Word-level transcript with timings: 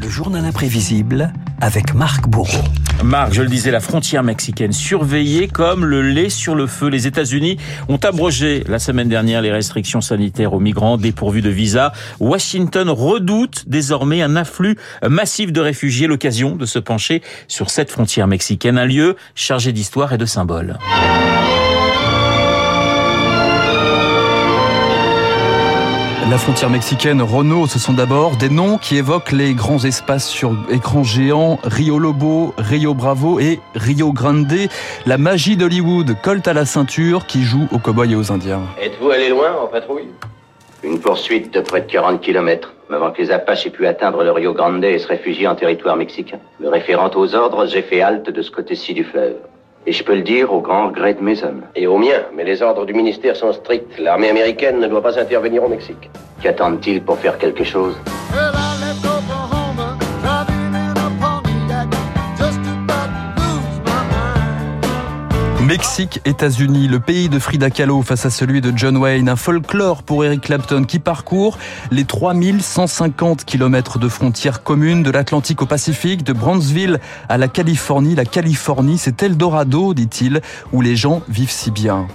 Le 0.00 0.08
journal 0.08 0.44
imprévisible 0.44 1.32
avec 1.60 1.94
Marc 1.94 2.28
Bourreau. 2.28 2.64
Marc, 3.02 3.32
je 3.32 3.42
le 3.42 3.48
disais, 3.48 3.70
la 3.70 3.80
frontière 3.80 4.22
mexicaine 4.22 4.72
surveillée 4.72 5.48
comme 5.48 5.84
le 5.84 6.02
lait 6.02 6.28
sur 6.28 6.54
le 6.54 6.66
feu. 6.66 6.88
Les 6.88 7.06
États-Unis 7.06 7.58
ont 7.88 7.96
abrogé 7.96 8.64
la 8.66 8.78
semaine 8.78 9.08
dernière 9.08 9.40
les 9.40 9.52
restrictions 9.52 10.00
sanitaires 10.00 10.52
aux 10.52 10.60
migrants 10.60 10.96
dépourvus 10.96 11.42
de 11.42 11.50
visa. 11.50 11.92
Washington 12.20 12.88
redoute 12.90 13.64
désormais 13.68 14.22
un 14.22 14.36
afflux 14.36 14.76
massif 15.08 15.52
de 15.52 15.60
réfugiés. 15.60 16.06
L'occasion 16.06 16.56
de 16.56 16.66
se 16.66 16.78
pencher 16.78 17.22
sur 17.48 17.70
cette 17.70 17.90
frontière 17.90 18.26
mexicaine, 18.26 18.78
un 18.78 18.86
lieu 18.86 19.16
chargé 19.34 19.72
d'histoire 19.72 20.12
et 20.12 20.18
de 20.18 20.26
symboles. 20.26 20.78
La 26.34 26.38
frontière 26.38 26.68
mexicaine, 26.68 27.22
Renault, 27.22 27.68
ce 27.68 27.78
sont 27.78 27.92
d'abord 27.92 28.36
des 28.36 28.48
noms 28.48 28.76
qui 28.76 28.96
évoquent 28.96 29.30
les 29.30 29.54
grands 29.54 29.84
espaces 29.84 30.26
sur 30.26 30.52
écran 30.68 31.04
géant, 31.04 31.60
Rio 31.62 32.00
Lobo, 32.00 32.52
Rio 32.58 32.92
Bravo 32.92 33.38
et 33.38 33.60
Rio 33.76 34.12
Grande. 34.12 34.52
La 35.06 35.16
magie 35.16 35.56
d'Hollywood, 35.56 36.16
colte 36.24 36.48
à 36.48 36.52
la 36.52 36.64
ceinture, 36.64 37.26
qui 37.26 37.44
joue 37.44 37.68
aux 37.70 37.78
cowboys 37.78 38.10
et 38.10 38.16
aux 38.16 38.32
indiens. 38.32 38.62
Êtes-vous 38.82 39.10
allé 39.10 39.28
loin 39.28 39.54
en 39.62 39.68
patrouille? 39.68 40.08
Une 40.82 40.98
poursuite 40.98 41.54
de 41.54 41.60
près 41.60 41.82
de 41.82 41.86
40 41.86 42.20
km, 42.20 42.74
avant 42.90 43.12
que 43.12 43.22
les 43.22 43.30
Apaches 43.30 43.66
aient 43.66 43.70
pu 43.70 43.86
atteindre 43.86 44.24
le 44.24 44.32
Rio 44.32 44.54
Grande 44.54 44.84
et 44.84 44.98
se 44.98 45.06
réfugier 45.06 45.46
en 45.46 45.54
territoire 45.54 45.94
mexicain. 45.94 46.40
Me 46.58 46.68
référant 46.68 47.12
aux 47.14 47.36
ordres, 47.36 47.66
j'ai 47.66 47.82
fait 47.82 48.02
halte 48.02 48.28
de 48.28 48.42
ce 48.42 48.50
côté-ci 48.50 48.92
du 48.92 49.04
fleuve. 49.04 49.36
Et 49.86 49.92
je 49.92 50.02
peux 50.02 50.14
le 50.14 50.22
dire 50.22 50.52
au 50.52 50.60
grand 50.60 50.88
regret 50.88 51.14
de 51.14 51.22
mes 51.22 51.42
hommes. 51.44 51.62
Et 51.76 51.86
au 51.86 51.98
mien, 51.98 52.22
mais 52.34 52.44
les 52.44 52.62
ordres 52.62 52.86
du 52.86 52.94
ministère 52.94 53.36
sont 53.36 53.52
stricts. 53.52 53.98
L'armée 53.98 54.30
américaine 54.30 54.80
ne 54.80 54.88
doit 54.88 55.02
pas 55.02 55.18
intervenir 55.18 55.62
au 55.62 55.68
Mexique. 55.68 56.10
Qu'attendent-ils 56.42 57.02
pour 57.02 57.18
faire 57.18 57.36
quelque 57.36 57.64
chose? 57.64 57.94
Mexique, 65.64 66.20
États-Unis, 66.26 66.88
le 66.88 67.00
pays 67.00 67.30
de 67.30 67.38
Frida 67.38 67.70
Kahlo 67.70 68.02
face 68.02 68.26
à 68.26 68.30
celui 68.30 68.60
de 68.60 68.70
John 68.76 68.98
Wayne, 68.98 69.30
un 69.30 69.36
folklore 69.36 70.02
pour 70.02 70.22
Eric 70.22 70.42
Clapton 70.42 70.84
qui 70.84 70.98
parcourt 70.98 71.58
les 71.90 72.04
3150 72.04 73.46
km 73.46 73.98
de 73.98 74.10
frontières 74.10 74.62
communes 74.62 75.02
de 75.02 75.10
l'Atlantique 75.10 75.62
au 75.62 75.66
Pacifique, 75.66 76.22
de 76.22 76.34
Brownsville 76.34 77.00
à 77.30 77.38
la 77.38 77.48
Californie. 77.48 78.14
La 78.14 78.26
Californie, 78.26 78.98
c'est 78.98 79.22
Eldorado, 79.22 79.94
dit-il, 79.94 80.42
où 80.74 80.82
les 80.82 80.96
gens 80.96 81.22
vivent 81.30 81.50
si 81.50 81.70
bien. 81.70 82.08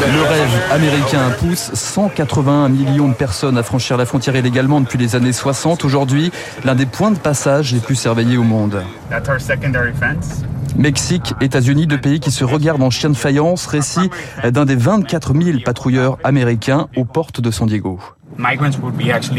Le 0.00 0.22
rêve 0.22 0.62
américain 0.70 1.30
pousse 1.38 1.70
181 1.72 2.68
millions 2.68 3.08
de 3.08 3.14
personnes 3.14 3.56
à 3.56 3.62
franchir 3.62 3.96
la 3.96 4.04
frontière 4.04 4.36
illégalement 4.36 4.82
depuis 4.82 4.98
les 4.98 5.16
années 5.16 5.32
60. 5.32 5.86
Aujourd'hui, 5.86 6.30
l'un 6.64 6.74
des 6.74 6.86
points 6.86 7.10
de 7.10 7.18
passage 7.18 7.72
les 7.72 7.80
plus 7.80 7.96
surveillés 7.96 8.36
au 8.36 8.44
monde. 8.44 8.82
Mexique, 10.76 11.34
États-Unis, 11.40 11.86
deux 11.86 12.00
pays 12.00 12.20
qui 12.20 12.30
se 12.30 12.44
regardent 12.44 12.82
en 12.82 12.90
chien 12.90 13.10
de 13.10 13.16
faïence, 13.16 13.66
récit 13.66 14.10
d'un 14.44 14.64
des 14.64 14.76
24 14.76 15.34
000 15.40 15.58
patrouilleurs 15.64 16.18
américains 16.24 16.88
aux 16.96 17.04
portes 17.04 17.40
de 17.40 17.50
San 17.50 17.66
Diego. 17.68 18.00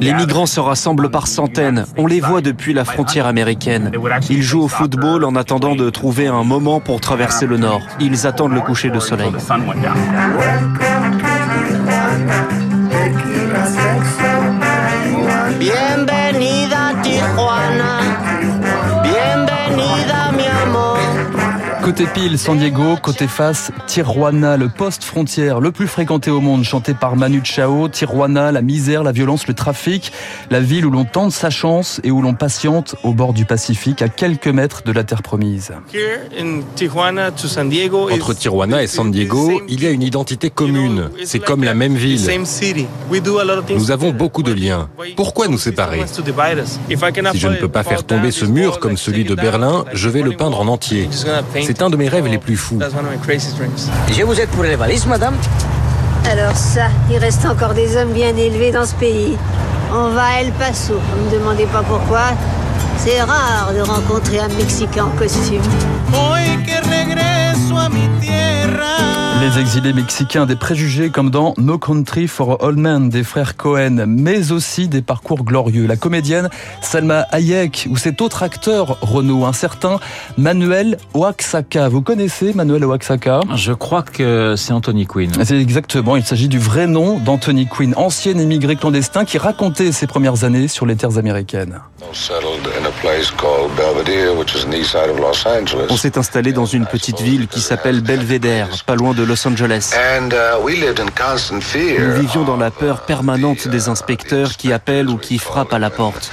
Les 0.00 0.14
migrants 0.14 0.46
se 0.46 0.60
rassemblent 0.60 1.10
par 1.10 1.26
centaines. 1.26 1.86
On 1.96 2.06
les 2.06 2.20
voit 2.20 2.40
depuis 2.40 2.72
la 2.72 2.84
frontière 2.84 3.26
américaine. 3.26 3.90
Ils 4.30 4.42
jouent 4.42 4.62
au 4.62 4.68
football 4.68 5.24
en 5.24 5.34
attendant 5.34 5.74
de 5.74 5.90
trouver 5.90 6.28
un 6.28 6.44
moment 6.44 6.80
pour 6.80 7.00
traverser 7.00 7.46
le 7.46 7.56
nord. 7.56 7.82
Ils 8.00 8.26
attendent 8.26 8.54
le 8.54 8.60
coucher 8.60 8.90
de 8.90 9.00
soleil. 9.00 9.32
Bienvenida 15.58 16.92
Tijuana. 17.02 18.05
Côté 21.86 22.04
pile, 22.12 22.36
San 22.36 22.58
Diego, 22.58 22.96
côté 23.00 23.28
face, 23.28 23.70
Tijuana, 23.86 24.56
le 24.56 24.68
poste 24.68 25.04
frontière 25.04 25.60
le 25.60 25.70
plus 25.70 25.86
fréquenté 25.86 26.32
au 26.32 26.40
monde, 26.40 26.64
chanté 26.64 26.94
par 26.94 27.14
Manu 27.14 27.42
Chao. 27.44 27.88
Tijuana, 27.88 28.50
la 28.50 28.60
misère, 28.60 29.04
la 29.04 29.12
violence, 29.12 29.46
le 29.46 29.54
trafic, 29.54 30.10
la 30.50 30.58
ville 30.58 30.84
où 30.84 30.90
l'on 30.90 31.04
tente 31.04 31.30
sa 31.30 31.48
chance 31.48 32.00
et 32.02 32.10
où 32.10 32.20
l'on 32.22 32.34
patiente 32.34 32.96
au 33.04 33.12
bord 33.12 33.34
du 33.34 33.44
Pacifique, 33.44 34.02
à 34.02 34.08
quelques 34.08 34.48
mètres 34.48 34.82
de 34.84 34.90
la 34.90 35.04
terre 35.04 35.22
promise. 35.22 35.74
Entre 38.10 38.34
Tijuana 38.34 38.82
et 38.82 38.86
San 38.88 39.12
Diego, 39.12 39.62
il 39.68 39.80
y 39.80 39.86
a 39.86 39.90
une 39.90 40.02
identité 40.02 40.50
commune. 40.50 41.10
C'est 41.24 41.38
comme 41.38 41.62
la 41.62 41.74
même 41.74 41.94
ville. 41.94 42.28
Nous 43.70 43.90
avons 43.92 44.10
beaucoup 44.10 44.42
de 44.42 44.52
liens. 44.52 44.88
Pourquoi 45.14 45.46
nous 45.46 45.58
séparer 45.58 46.02
Si 46.08 47.38
je 47.38 47.46
ne 47.46 47.56
peux 47.58 47.68
pas 47.68 47.84
faire 47.84 48.02
tomber 48.02 48.32
ce 48.32 48.44
mur 48.44 48.80
comme 48.80 48.96
celui 48.96 49.22
de 49.22 49.36
Berlin, 49.36 49.84
je 49.92 50.08
vais 50.08 50.22
le 50.22 50.32
peindre 50.32 50.58
en 50.58 50.66
entier. 50.66 51.08
C'est 51.75 51.75
un 51.82 51.90
de 51.90 51.96
mes 51.96 52.08
rêves 52.08 52.26
les 52.26 52.38
plus 52.38 52.56
fous. 52.56 52.78
Je 54.10 54.22
vous 54.22 54.40
aide 54.40 54.48
pour 54.50 54.62
les 54.64 54.76
valises, 54.76 55.06
madame 55.06 55.34
Alors 56.30 56.56
ça, 56.56 56.86
il 57.10 57.18
reste 57.18 57.44
encore 57.44 57.74
des 57.74 57.96
hommes 57.96 58.12
bien 58.12 58.34
élevés 58.36 58.72
dans 58.72 58.86
ce 58.86 58.94
pays. 58.94 59.36
On 59.92 60.10
va 60.10 60.24
à 60.24 60.40
El 60.40 60.52
Paso. 60.52 60.94
Ne 60.94 61.24
me 61.26 61.38
demandez 61.38 61.66
pas 61.66 61.82
pourquoi. 61.82 62.32
C'est 62.98 63.20
rare 63.20 63.72
de 63.74 63.80
rencontrer 63.80 64.40
un 64.40 64.48
Mexicain 64.48 65.04
en 65.04 65.18
costume. 65.18 65.62
Les 69.56 69.62
exilés 69.62 69.94
mexicains, 69.94 70.44
des 70.44 70.54
préjugés 70.54 71.08
comme 71.08 71.30
dans 71.30 71.54
No 71.56 71.78
Country 71.78 72.28
for 72.28 72.62
Old 72.62 72.78
Men 72.78 73.08
des 73.08 73.24
frères 73.24 73.56
Cohen, 73.56 74.04
mais 74.06 74.52
aussi 74.52 74.86
des 74.86 75.00
parcours 75.00 75.44
glorieux. 75.44 75.86
La 75.86 75.96
comédienne 75.96 76.50
Salma 76.82 77.20
Hayek 77.32 77.88
ou 77.90 77.96
cet 77.96 78.20
autre 78.20 78.42
acteur 78.42 78.98
Renault, 79.00 79.46
un 79.46 79.54
certain 79.54 79.98
Manuel 80.36 80.98
Oaxaca. 81.14 81.88
Vous 81.88 82.02
connaissez 82.02 82.52
Manuel 82.52 82.84
Oaxaca? 82.84 83.40
Je 83.54 83.72
crois 83.72 84.02
que 84.02 84.56
c'est 84.58 84.74
Anthony 84.74 85.06
Quinn. 85.06 85.32
C'est 85.42 85.58
exactement, 85.58 86.16
il 86.16 86.24
s'agit 86.24 86.48
du 86.48 86.58
vrai 86.58 86.86
nom 86.86 87.18
d'Anthony 87.18 87.66
Quinn, 87.66 87.94
ancien 87.96 88.36
émigré 88.36 88.76
clandestin 88.76 89.24
qui 89.24 89.38
racontait 89.38 89.90
ses 89.90 90.06
premières 90.06 90.44
années 90.44 90.68
sur 90.68 90.84
les 90.84 90.96
terres 90.96 91.16
américaines. 91.16 91.80
On 95.88 95.96
s'est 95.96 96.18
installé 96.18 96.52
dans 96.52 96.66
une 96.66 96.84
petite 96.84 97.22
ville 97.22 97.48
qui 97.48 97.60
s'appelle 97.60 98.02
Belvedere, 98.02 98.68
pas 98.84 98.94
loin 98.94 99.14
de 99.14 99.22
Los 99.22 99.45
Angeles. 99.46 99.94
Nous 101.98 102.12
vivions 102.12 102.44
dans 102.44 102.56
la 102.56 102.70
peur 102.70 103.00
permanente 103.02 103.68
des 103.68 103.88
inspecteurs 103.88 104.56
qui 104.56 104.72
appellent 104.72 105.08
ou 105.08 105.16
qui 105.16 105.38
frappent 105.38 105.72
à 105.72 105.78
la 105.78 105.90
porte. 105.90 106.30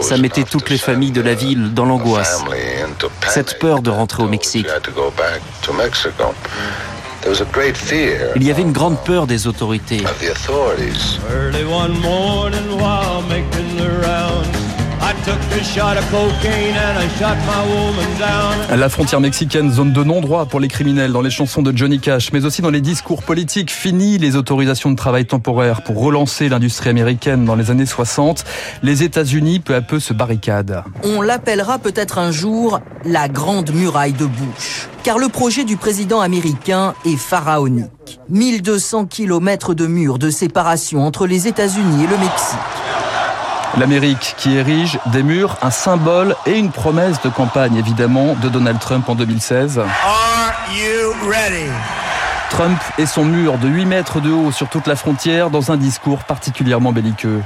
Ça 0.00 0.16
mettait 0.16 0.44
toutes 0.44 0.70
les 0.70 0.78
familles 0.78 1.12
de 1.12 1.22
la 1.22 1.34
ville 1.34 1.74
dans 1.74 1.84
l'angoisse. 1.84 2.42
Cette 3.28 3.58
peur 3.58 3.82
de 3.82 3.90
rentrer 3.90 4.22
au 4.22 4.28
Mexique. 4.28 4.66
Il 8.36 8.42
y 8.42 8.50
avait 8.50 8.62
une 8.62 8.72
grande 8.72 9.02
peur 9.04 9.26
des 9.26 9.46
autorités. 9.46 10.04
La 18.76 18.88
frontière 18.88 19.20
mexicaine, 19.20 19.70
zone 19.70 19.92
de 19.92 20.02
non-droit 20.02 20.46
pour 20.46 20.58
les 20.58 20.68
criminels 20.68 21.12
dans 21.12 21.20
les 21.20 21.30
chansons 21.30 21.62
de 21.62 21.76
Johnny 21.76 22.00
Cash, 22.00 22.32
mais 22.32 22.44
aussi 22.44 22.60
dans 22.60 22.70
les 22.70 22.80
discours 22.80 23.22
politiques. 23.22 23.70
Fini 23.70 24.18
les 24.18 24.34
autorisations 24.34 24.90
de 24.90 24.96
travail 24.96 25.24
temporaires 25.24 25.82
pour 25.82 26.00
relancer 26.00 26.48
l'industrie 26.48 26.90
américaine 26.90 27.44
dans 27.44 27.54
les 27.54 27.70
années 27.70 27.86
60. 27.86 28.44
Les 28.82 29.04
États-Unis, 29.04 29.60
peu 29.60 29.74
à 29.74 29.80
peu, 29.80 30.00
se 30.00 30.12
barricadent. 30.12 30.82
On 31.04 31.22
l'appellera 31.22 31.78
peut-être 31.78 32.18
un 32.18 32.32
jour 32.32 32.80
la 33.04 33.28
Grande 33.28 33.72
Muraille 33.72 34.12
de 34.12 34.26
Bush. 34.26 34.88
Car 35.04 35.18
le 35.18 35.28
projet 35.28 35.64
du 35.64 35.76
président 35.76 36.20
américain 36.20 36.94
est 37.04 37.16
pharaonique. 37.16 38.18
1200 38.28 39.06
kilomètres 39.06 39.74
de 39.74 39.86
murs 39.86 40.18
de 40.18 40.30
séparation 40.30 41.06
entre 41.06 41.26
les 41.26 41.46
États-Unis 41.46 42.04
et 42.04 42.08
le 42.08 42.18
Mexique. 42.18 42.95
L'Amérique 43.78 44.34
qui 44.38 44.56
érige 44.56 44.98
des 45.12 45.22
murs, 45.22 45.56
un 45.60 45.70
symbole 45.70 46.34
et 46.46 46.52
une 46.52 46.70
promesse 46.70 47.20
de 47.22 47.28
campagne 47.28 47.76
évidemment 47.76 48.34
de 48.42 48.48
Donald 48.48 48.78
Trump 48.78 49.06
en 49.08 49.14
2016. 49.14 49.82
Trump 52.48 52.78
et 52.96 53.04
son 53.04 53.24
mur 53.24 53.58
de 53.58 53.68
8 53.68 53.84
mètres 53.84 54.20
de 54.20 54.30
haut 54.30 54.50
sur 54.50 54.68
toute 54.68 54.86
la 54.86 54.96
frontière 54.96 55.50
dans 55.50 55.72
un 55.72 55.76
discours 55.76 56.20
particulièrement 56.24 56.92
belliqueux. 56.92 57.42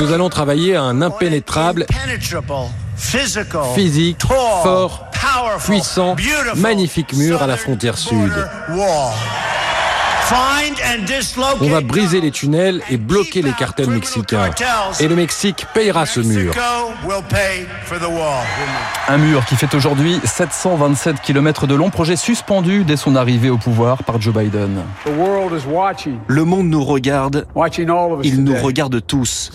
Nous 0.00 0.12
allons 0.12 0.30
travailler 0.30 0.74
à 0.74 0.82
un 0.82 1.00
impénétrable, 1.00 1.86
physique, 3.74 4.18
fort, 4.62 5.06
puissant, 5.64 6.16
magnifique 6.56 7.12
mur 7.12 7.40
à 7.42 7.46
la 7.46 7.56
frontière 7.56 7.98
sud. 7.98 8.32
On 11.60 11.68
va 11.68 11.80
briser 11.82 12.20
les 12.20 12.30
tunnels 12.30 12.80
et 12.90 12.96
bloquer 12.96 13.42
les 13.42 13.52
cartels 13.52 13.90
mexicains. 13.90 14.50
Et 15.00 15.08
le 15.08 15.16
Mexique 15.16 15.66
payera 15.74 16.06
ce 16.06 16.20
mur. 16.20 16.54
Un 19.08 19.18
mur 19.18 19.44
qui 19.44 19.56
fait 19.56 19.74
aujourd'hui 19.74 20.18
727 20.24 21.20
km 21.20 21.66
de 21.66 21.74
long, 21.74 21.90
projet 21.90 22.16
suspendu 22.16 22.84
dès 22.84 22.96
son 22.96 23.16
arrivée 23.16 23.50
au 23.50 23.58
pouvoir 23.58 24.02
par 24.04 24.20
Joe 24.20 24.34
Biden. 24.34 24.82
Le 26.26 26.44
monde 26.44 26.68
nous 26.68 26.84
regarde, 26.84 27.46
il 28.22 28.44
nous 28.44 28.54
regarde 28.54 29.06
tous. 29.06 29.52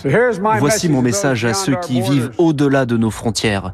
Voici 0.58 0.88
mon 0.88 1.02
message 1.02 1.44
à 1.44 1.54
ceux 1.54 1.74
qui 1.76 2.00
vivent 2.00 2.30
au-delà 2.38 2.86
de 2.86 2.96
nos 2.96 3.10
frontières. 3.10 3.72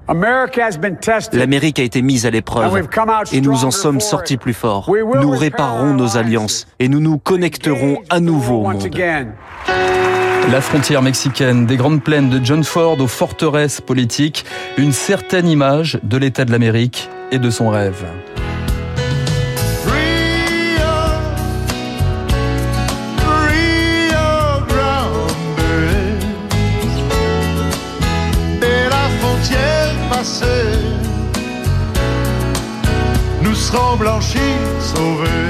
L'Amérique 1.32 1.78
a 1.78 1.82
été 1.82 2.00
mise 2.00 2.24
à 2.24 2.30
l'épreuve 2.30 2.88
et 3.32 3.40
nous 3.42 3.64
en 3.64 3.70
sommes 3.70 4.00
sortis 4.00 4.38
plus 4.38 4.54
forts. 4.54 4.90
Nous 5.20 5.30
réparerons 5.30 5.92
nos 5.92 6.16
alliances 6.16 6.66
et 6.78 6.85
nous 6.88 7.00
nous 7.00 7.18
connecterons 7.18 7.98
à 8.10 8.20
nouveau 8.20 8.64
au 8.64 8.70
monde. 8.70 8.90
La 10.52 10.60
frontière 10.60 11.02
mexicaine, 11.02 11.66
des 11.66 11.76
grandes 11.76 12.02
plaines 12.02 12.30
de 12.30 12.44
John 12.44 12.62
Ford 12.62 13.00
aux 13.00 13.08
forteresses 13.08 13.80
politiques, 13.80 14.44
une 14.78 14.92
certaine 14.92 15.48
image 15.48 15.98
de 16.04 16.16
l'État 16.16 16.44
de 16.44 16.52
l'Amérique 16.52 17.08
et 17.32 17.38
de 17.38 17.50
son 17.50 17.68
rêve. 17.68 18.04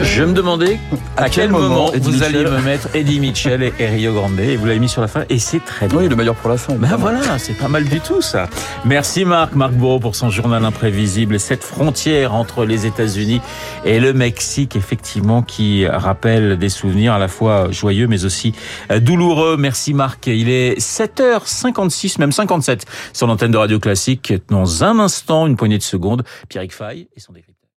Je 0.03 0.25
me 0.25 0.33
demandais 0.33 0.79
à, 1.19 1.29
quel, 1.29 1.51
moment, 1.51 1.91
vous 2.01 2.23
alliez 2.23 2.45
me 2.45 2.63
mettre 2.63 2.89
Eddie 2.95 3.21
Mitchell 3.21 3.63
et, 3.63 3.87
Rio 3.87 4.15
Grande 4.15 4.41
et 4.41 4.57
vous 4.57 4.65
l'avez 4.65 4.79
mis 4.79 4.89
sur 4.89 5.03
la 5.03 5.09
fin 5.09 5.25
et 5.29 5.39
c'est 5.39 5.63
très 5.63 5.87
bien. 5.87 5.99
Oui, 5.99 6.09
le 6.09 6.17
meilleur 6.17 6.35
pour 6.35 6.49
la 6.49 6.57
fin. 6.57 6.75
Ben 6.77 6.97
voilà, 6.97 7.39
c'est 7.39 7.53
pas 7.53 7.69
mal 7.69 7.85
du 7.85 8.01
tout 8.01 8.23
ça. 8.23 8.49
Merci 8.87 9.27
Marc, 9.27 9.55
Marc 9.55 9.73
Bourreau 9.73 9.99
pour 9.99 10.17
son 10.17 10.31
journal 10.31 10.65
imprévisible. 10.65 11.39
Cette 11.39 11.63
frontière 11.63 12.35
entre 12.35 12.65
les 12.65 12.87
États-Unis 12.87 13.43
et 13.85 14.01
le 14.01 14.15
Mexique, 14.15 14.77
effectivement, 14.77 15.43
qui 15.43 15.87
rappelle 15.87 16.57
des 16.57 16.71
souvenirs 16.71 17.13
à 17.13 17.19
la 17.19 17.29
fois 17.29 17.71
joyeux 17.71 18.07
mais 18.07 18.25
aussi 18.25 18.55
euh, 18.91 18.99
douloureux. 18.99 19.59
Merci 19.59 19.93
Marc. 19.93 20.27
Il 20.27 20.49
est 20.49 20.79
7h56, 20.79 22.19
même 22.19 22.33
57 22.33 22.87
sur 23.13 23.27
l'antenne 23.27 23.51
de 23.51 23.59
Radio 23.59 23.79
Classique. 23.79 24.33
Dans 24.49 24.85
un 24.85 24.99
instant, 25.01 25.47
une 25.47 25.57
poignée 25.57 25.79
de 25.79 25.83
secondes, 25.83 26.25
Pierre 26.49 26.65
Fay 26.71 27.09
et 27.15 27.21
son 27.21 27.35
décryptage. 27.35 27.56